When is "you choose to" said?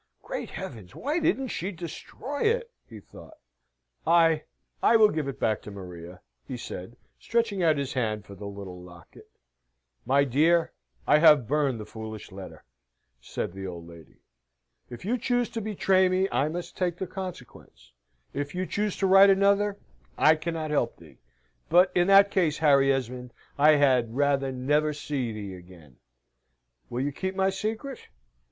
15.05-15.61, 18.55-19.05